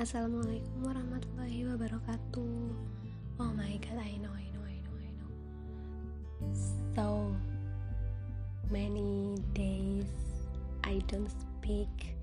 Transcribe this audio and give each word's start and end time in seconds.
Assalamualaikum 0.00 0.84
warahmatullahi 0.84 1.64
wabarakatuh. 1.72 2.52
Oh 3.40 3.52
my 3.56 3.80
god, 3.80 3.96
I 3.96 4.20
know, 4.20 4.28
I 4.28 4.44
know, 4.52 4.64
I 4.68 4.76
know, 4.84 4.96
I 5.00 5.08
know. 5.16 5.30
So 6.92 7.32
many 8.68 9.40
days 9.56 10.04
I 10.84 11.00
don't 11.08 11.32
speak, 11.32 12.16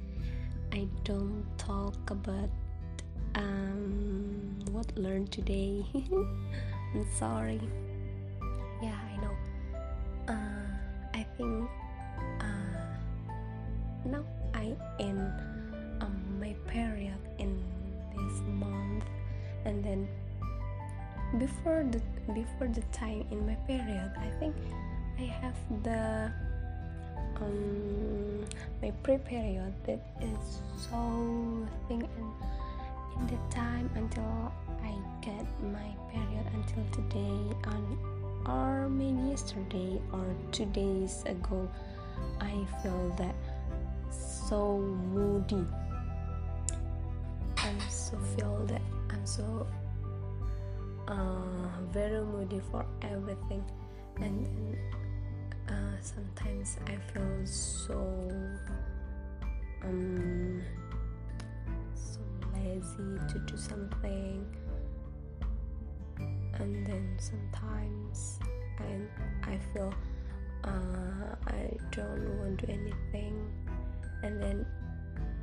I 0.69 0.85
don't 1.01 1.41
talk 1.57 1.97
about 2.13 2.53
um 3.33 4.53
what 4.69 4.85
learned 4.93 5.33
today. 5.33 5.81
I'm 6.93 7.09
sorry. 7.17 7.61
Now 14.07 14.23
I 14.53 14.73
in 14.99 15.19
um, 16.01 16.39
my 16.39 16.55
period 16.67 17.17
in 17.37 17.63
this 18.15 18.41
month 18.59 19.05
and 19.65 19.83
then 19.83 20.07
before 21.37 21.85
the 21.91 22.01
before 22.33 22.67
the 22.67 22.81
time 22.91 23.25
in 23.31 23.45
my 23.45 23.55
period 23.67 24.11
i 24.17 24.29
think 24.39 24.55
i 25.19 25.23
have 25.23 25.55
the 25.83 26.31
um 27.41 28.45
my 28.81 28.91
pre-period 29.03 29.73
that 29.85 29.99
is 30.21 30.61
so 30.89 31.67
thing 31.87 32.01
in, 32.01 32.27
in 33.19 33.27
the 33.27 33.39
time 33.53 33.89
until 33.95 34.51
i 34.83 34.93
get 35.21 35.45
my 35.75 35.89
period 36.11 36.45
until 36.55 36.83
today 36.95 37.37
on 37.67 37.83
or 38.47 38.87
maybe 38.87 39.29
yesterday 39.29 39.99
or 40.13 40.25
two 40.53 40.65
days 40.67 41.23
ago 41.25 41.67
i 42.39 42.55
feel 42.81 43.13
that 43.17 43.35
so 44.47 44.77
moody. 45.13 45.65
I'm 47.57 47.79
so 47.89 48.17
feel 48.37 48.65
that 48.67 48.81
I'm 49.09 49.25
so 49.25 49.67
uh, 51.09 51.81
very 51.91 52.23
moody 52.23 52.61
for 52.71 52.85
everything. 53.01 53.61
And 54.21 54.45
then 54.45 54.77
uh, 55.67 55.97
sometimes 55.99 56.77
I 56.87 56.95
feel 57.11 57.45
so 57.45 57.99
um 59.83 60.61
so 61.93 62.19
lazy 62.55 63.19
to 63.27 63.39
do 63.39 63.57
something. 63.57 64.45
And 66.53 66.87
then 66.87 67.17
sometimes 67.19 68.39
I 68.79 69.51
I 69.51 69.57
feel 69.73 69.93
uh, 70.63 71.35
I 71.47 71.75
don't 71.91 72.39
want 72.39 72.59
to 72.59 72.65
do 72.65 72.71
anything 72.71 73.66
and 74.23 74.41
then 74.41 74.65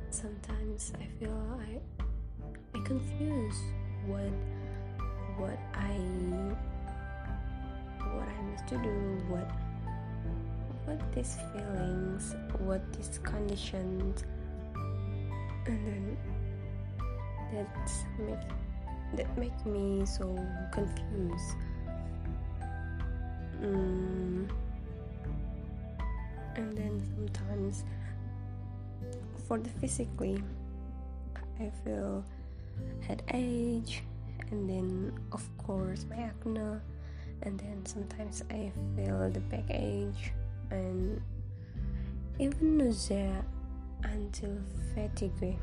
sometimes 0.09 0.93
I 0.99 1.05
feel 1.19 1.59
I 1.59 2.77
I 2.77 2.83
confuse 2.83 3.59
what 4.05 4.31
what 5.37 5.59
I 5.73 5.93
what 8.15 8.27
I 8.27 8.41
must 8.51 8.67
to 8.67 8.77
do, 8.77 9.23
what 9.27 9.49
what 10.85 10.99
these 11.13 11.37
feelings, 11.53 12.35
what 12.59 12.81
these 12.93 13.19
conditions, 13.23 14.23
and 15.65 15.79
then 15.87 16.17
that 17.53 17.91
make 18.19 18.45
that 19.15 19.37
make 19.37 19.65
me 19.65 20.05
so 20.05 20.25
confused. 20.71 21.55
Mm. 23.61 24.49
And 26.55 26.77
then 26.77 27.01
sometimes 27.15 27.83
for 29.47 29.57
the 29.57 29.69
physically, 29.81 30.41
I 31.59 31.71
feel 31.83 32.23
headache 33.01 34.03
and 34.51 34.69
then 34.69 35.13
of 35.31 35.43
course 35.57 36.05
my 36.09 36.17
acne 36.17 36.79
and 37.43 37.59
then 37.59 37.85
sometimes 37.85 38.43
I 38.49 38.71
feel 38.95 39.29
the 39.31 39.39
back 39.39 39.67
backache 39.67 40.33
and 40.71 41.21
even 42.39 42.77
nausea 42.77 43.43
until 44.03 44.57
fatigue. 44.93 45.57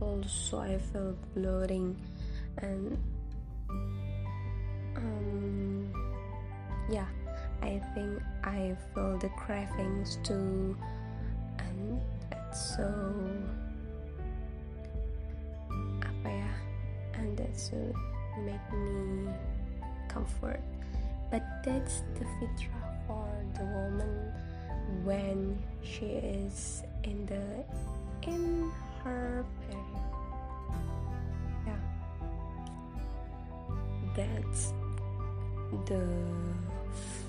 Also 0.00 0.58
I 0.58 0.78
feel 0.78 1.14
bloating 1.34 1.96
and 2.58 2.96
um 4.96 5.92
yeah 6.90 7.06
I 7.62 7.80
think 7.94 8.22
I 8.42 8.74
feel 8.94 9.18
the 9.18 9.28
cravings 9.36 10.18
too 10.24 10.76
so 12.80 13.10
to 17.70 17.76
make 18.40 18.72
me 18.72 19.28
comfort. 20.08 20.60
But 21.30 21.42
that's 21.64 22.02
the 22.18 22.24
fitra 22.24 22.80
for 23.06 23.28
the 23.54 23.64
woman 23.64 24.32
when 25.04 25.58
she 25.82 26.06
is 26.06 26.82
in 27.04 27.26
the 27.26 27.64
in 28.28 28.70
her 29.04 29.44
period. 29.68 29.86
Yeah. 31.66 31.76
That's 34.16 34.72
the 35.86 36.06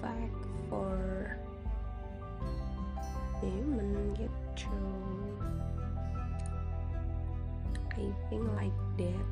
fact 0.01 0.45
for 0.69 1.37
the 3.41 3.47
human 3.49 4.13
get 4.15 4.40
to 4.55 4.71
I 7.91 8.09
think 8.29 8.47
like 8.55 8.79
that. 8.97 9.25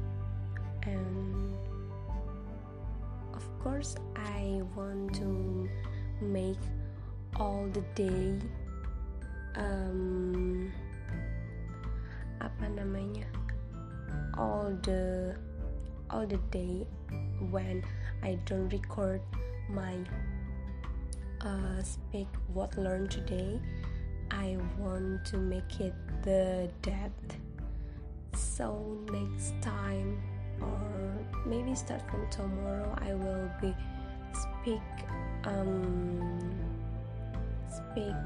And 0.84 1.56
of 3.34 3.44
course 3.59 3.96
I 4.16 4.62
want 4.75 5.16
to 5.16 5.69
make 6.22 6.59
all 7.35 7.68
the 7.72 7.81
day 7.96 8.35
um, 9.56 10.72
apa 12.40 12.66
namanya 12.72 13.28
all 14.35 14.72
the 14.84 15.35
all 16.09 16.25
the 16.25 16.40
day 16.52 16.88
when 17.52 17.84
I 18.24 18.40
don't 18.47 18.69
record 18.72 19.22
my 19.69 19.96
uh, 21.41 21.79
speak 21.84 22.28
what 22.52 22.75
learned 22.78 23.12
today 23.12 23.59
I 24.31 24.57
want 24.78 25.25
to 25.25 25.38
make 25.38 25.79
it 25.79 25.94
the 26.23 26.69
depth. 26.81 27.38
So 28.34 28.97
next 29.12 29.53
time 29.62 30.22
or 30.62 31.25
maybe 31.45 31.75
start 31.75 32.01
from 32.09 32.29
tomorrow 32.29 32.95
I 33.01 33.13
will 33.13 33.50
be 33.62 33.73
speak 34.34 34.81
um 35.45 36.51
speak 37.67 38.22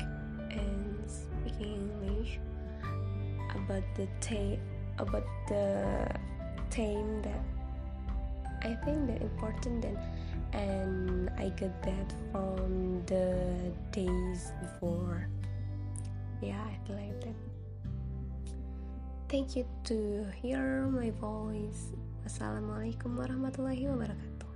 and 0.51 1.03
speaking 1.07 1.89
English 1.89 2.39
about 3.55 3.83
the 3.95 4.07
ta- 4.19 4.61
about 4.97 5.25
the 5.47 6.07
theme 6.71 7.21
that 7.21 7.43
I 8.63 8.75
think 8.85 9.07
that 9.07 9.21
important 9.21 9.81
then 9.81 9.97
and 10.53 11.29
I 11.37 11.49
get 11.49 11.81
that 11.83 12.13
from 12.31 13.03
the 13.05 13.71
days 13.91 14.51
before 14.61 15.27
yeah 16.43 16.59
I 16.59 16.75
believe 16.87 17.19
that. 17.23 17.35
Thank 19.31 19.55
you 19.55 19.65
to 19.89 20.27
hear 20.43 20.85
my 20.91 21.09
voice. 21.17 21.95
Wassalamualaikum 22.21 23.17
warahmatullahi 23.17 23.87
wabarakatuh. 23.89 24.51